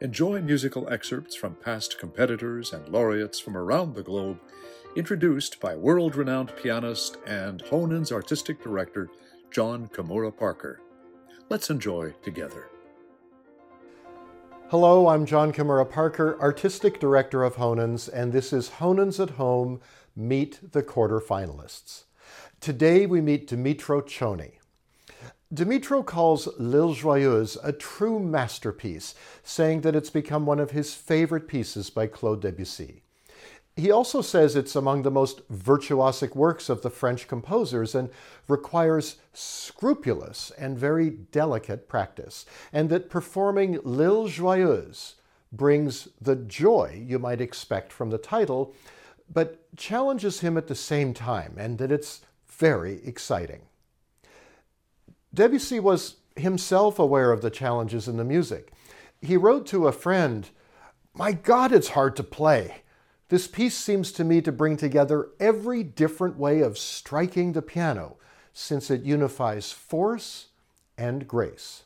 enjoy 0.00 0.42
musical 0.42 0.88
excerpts 0.90 1.34
from 1.34 1.54
past 1.54 1.98
competitors 1.98 2.72
and 2.72 2.88
laureates 2.88 3.40
from 3.40 3.56
around 3.56 3.94
the 3.94 4.02
globe, 4.02 4.38
introduced 4.94 5.58
by 5.60 5.74
world 5.74 6.16
renowned 6.16 6.54
pianist 6.56 7.16
and 7.26 7.62
Honens 7.64 8.12
artistic 8.12 8.62
director 8.62 9.08
John 9.50 9.88
Kimura 9.88 10.36
Parker. 10.36 10.80
Let's 11.48 11.70
enjoy 11.70 12.12
together. 12.22 12.68
Hello, 14.68 15.06
I'm 15.06 15.24
John 15.24 15.52
Kimura 15.52 15.88
Parker, 15.88 16.36
Artistic 16.40 16.98
Director 16.98 17.44
of 17.44 17.54
Honens, 17.54 18.08
and 18.12 18.32
this 18.32 18.52
is 18.52 18.70
Honens 18.80 19.20
at 19.20 19.30
Home 19.36 19.80
Meet 20.16 20.72
the 20.72 20.82
Quarterfinalists. 20.82 22.04
Today 22.60 23.06
we 23.06 23.20
meet 23.20 23.48
Dmytro 23.48 24.02
Choni. 24.02 24.54
Dmytro 25.54 26.04
calls 26.04 26.48
L'Île 26.58 26.96
Joyeuse 26.96 27.56
a 27.62 27.72
true 27.72 28.18
masterpiece, 28.18 29.14
saying 29.44 29.82
that 29.82 29.94
it's 29.94 30.10
become 30.10 30.44
one 30.44 30.58
of 30.58 30.72
his 30.72 30.94
favorite 30.94 31.46
pieces 31.46 31.88
by 31.88 32.08
Claude 32.08 32.42
Debussy. 32.42 33.02
He 33.76 33.90
also 33.90 34.22
says 34.22 34.56
it's 34.56 34.74
among 34.74 35.02
the 35.02 35.10
most 35.10 35.48
virtuosic 35.48 36.34
works 36.34 36.68
of 36.68 36.82
the 36.82 36.90
French 36.90 37.28
composers 37.28 37.94
and 37.94 38.10
requires 38.48 39.18
scrupulous 39.34 40.50
and 40.58 40.76
very 40.76 41.10
delicate 41.10 41.88
practice, 41.88 42.44
and 42.72 42.90
that 42.90 43.08
performing 43.08 43.78
L'Île 43.84 44.28
Joyeuse 44.28 45.14
brings 45.52 46.08
the 46.20 46.34
joy 46.34 47.00
you 47.06 47.20
might 47.20 47.40
expect 47.40 47.92
from 47.92 48.10
the 48.10 48.18
title, 48.18 48.74
but 49.32 49.60
challenges 49.76 50.40
him 50.40 50.58
at 50.58 50.66
the 50.66 50.74
same 50.74 51.14
time, 51.14 51.54
and 51.56 51.78
that 51.78 51.92
it's 51.92 52.22
very 52.48 53.00
exciting. 53.04 53.60
Debussy 55.32 55.80
was 55.80 56.16
himself 56.36 56.98
aware 56.98 57.32
of 57.32 57.40
the 57.40 57.50
challenges 57.50 58.08
in 58.08 58.16
the 58.16 58.24
music. 58.24 58.72
He 59.20 59.36
wrote 59.36 59.66
to 59.66 59.86
a 59.86 59.92
friend, 59.92 60.48
My 61.14 61.32
God, 61.32 61.72
it's 61.72 61.88
hard 61.88 62.16
to 62.16 62.22
play. 62.22 62.82
This 63.28 63.48
piece 63.48 63.76
seems 63.76 64.12
to 64.12 64.24
me 64.24 64.40
to 64.42 64.52
bring 64.52 64.76
together 64.76 65.30
every 65.40 65.82
different 65.82 66.38
way 66.38 66.60
of 66.60 66.78
striking 66.78 67.52
the 67.52 67.62
piano, 67.62 68.18
since 68.52 68.90
it 68.90 69.02
unifies 69.02 69.72
force 69.72 70.48
and 70.96 71.26
grace. 71.26 71.84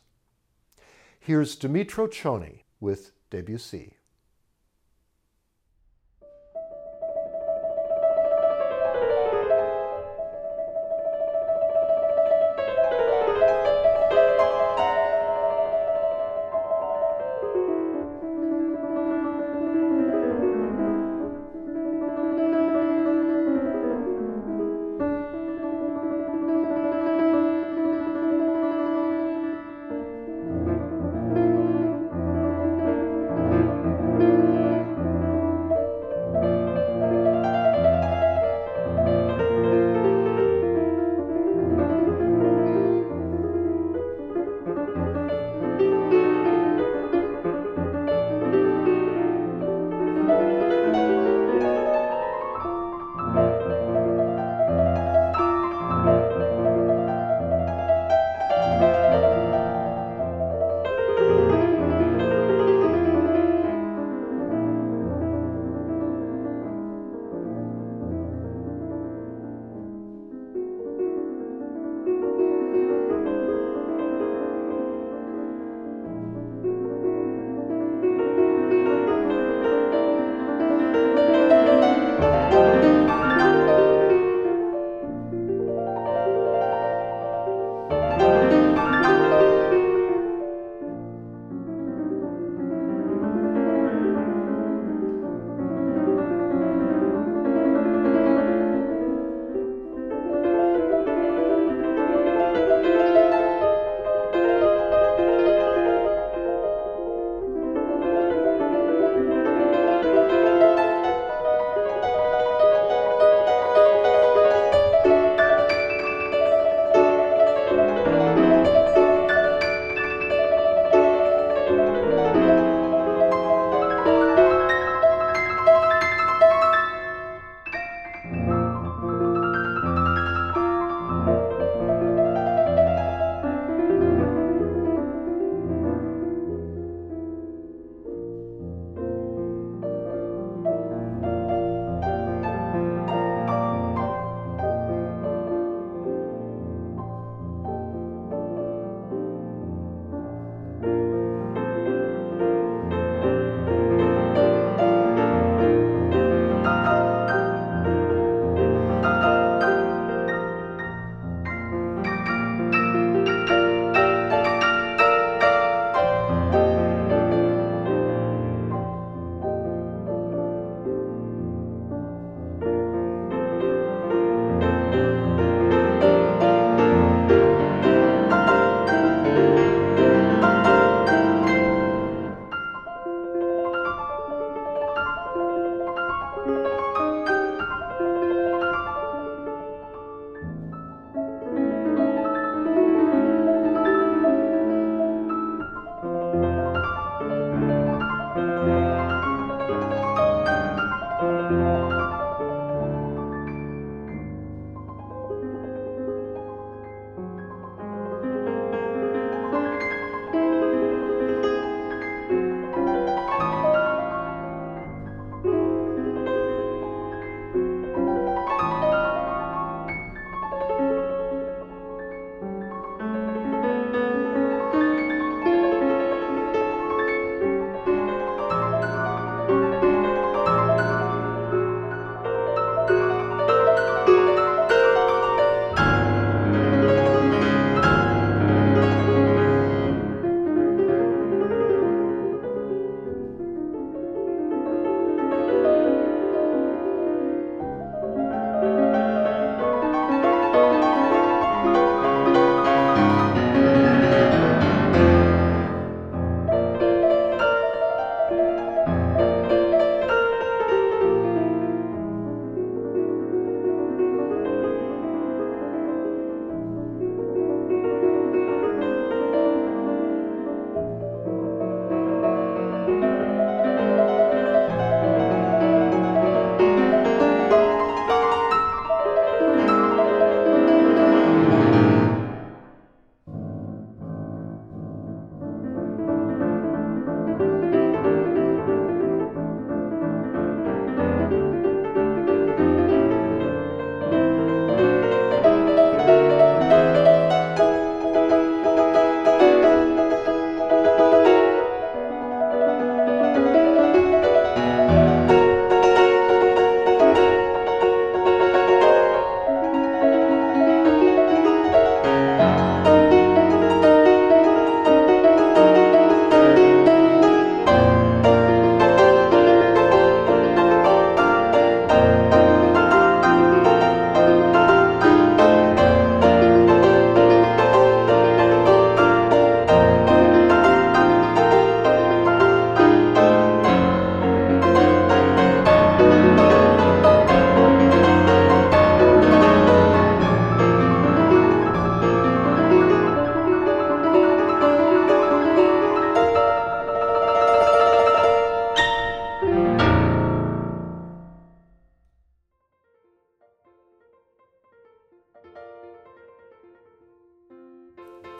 Here's 1.18 1.56
Dmytro 1.56 2.08
Choni 2.08 2.64
with 2.78 3.12
Debussy. 3.30 3.96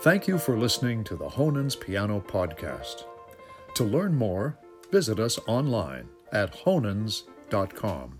Thank 0.02 0.26
you 0.26 0.38
for 0.38 0.56
listening 0.56 1.04
to 1.04 1.16
the 1.16 1.28
Honens 1.28 1.78
Piano 1.78 2.24
Podcast. 2.26 3.04
To 3.74 3.84
learn 3.84 4.14
more, 4.14 4.58
visit 4.90 5.20
us 5.20 5.38
online 5.46 6.08
at 6.32 6.54
honens.com. 6.64 8.18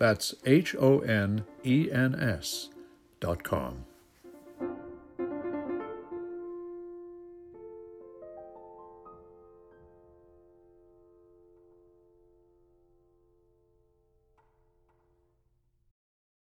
That's 0.00 0.34
H 0.44 0.74
O 0.74 0.98
N 0.98 1.44
E 1.64 1.88
N 1.92 2.16
S 2.16 2.70
dot 3.20 3.44
com. 3.44 3.84